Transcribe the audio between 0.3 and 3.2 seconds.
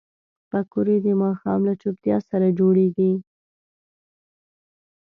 پکورې د ماښام له چوپتیا سره جوړېږي